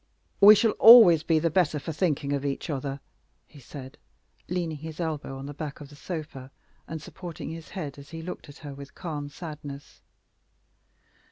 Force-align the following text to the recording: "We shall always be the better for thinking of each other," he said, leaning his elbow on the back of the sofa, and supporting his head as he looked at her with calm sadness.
"We 0.39 0.55
shall 0.55 0.71
always 0.79 1.21
be 1.21 1.37
the 1.37 1.51
better 1.51 1.77
for 1.77 1.91
thinking 1.91 2.33
of 2.33 2.43
each 2.43 2.71
other," 2.71 3.01
he 3.45 3.59
said, 3.59 3.99
leaning 4.49 4.77
his 4.79 4.99
elbow 4.99 5.37
on 5.37 5.45
the 5.45 5.53
back 5.53 5.79
of 5.79 5.89
the 5.89 5.95
sofa, 5.95 6.49
and 6.87 6.99
supporting 6.99 7.51
his 7.51 7.69
head 7.69 7.99
as 7.99 8.09
he 8.09 8.23
looked 8.23 8.49
at 8.49 8.57
her 8.65 8.73
with 8.73 8.95
calm 8.95 9.29
sadness. 9.29 10.01